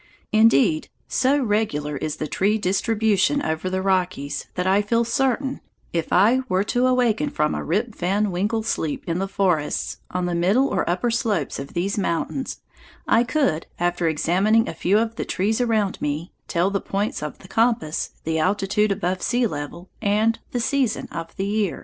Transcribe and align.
Indeed, 0.31 0.89
so 1.07 1.37
regular 1.37 1.95
is 1.95 2.15
the 2.15 2.25
tree 2.25 2.57
distribution 2.57 3.39
over 3.43 3.69
the 3.69 3.83
Rockies 3.83 4.47
that 4.55 4.65
I 4.65 4.81
feel 4.81 5.05
certain, 5.05 5.61
if 5.93 6.11
I 6.11 6.39
were 6.49 6.63
to 6.73 6.87
awaken 6.87 7.29
from 7.29 7.53
a 7.53 7.63
Rip 7.63 7.93
Van 7.93 8.31
Winkle 8.31 8.63
sleep 8.63 9.03
in 9.05 9.19
the 9.19 9.27
forests 9.27 9.97
on 10.09 10.25
the 10.25 10.33
middle 10.33 10.67
or 10.67 10.89
upper 10.89 11.11
slopes 11.11 11.59
of 11.59 11.75
these 11.75 11.99
mountains, 11.99 12.61
I 13.07 13.23
could, 13.23 13.67
after 13.77 14.07
examining 14.07 14.67
a 14.67 14.73
few 14.73 14.97
of 14.97 15.17
the 15.17 15.23
trees 15.25 15.61
around 15.61 16.01
me, 16.01 16.31
tell 16.47 16.71
the 16.71 16.81
points 16.81 17.21
of 17.21 17.37
the 17.37 17.47
compass, 17.47 18.09
the 18.23 18.39
altitude 18.39 18.91
above 18.91 19.21
sea 19.21 19.45
level, 19.45 19.91
and 20.01 20.39
the 20.49 20.59
season 20.59 21.09
of 21.11 21.35
the 21.35 21.45
year. 21.45 21.79